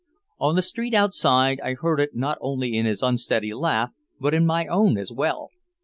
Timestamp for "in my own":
4.33-4.97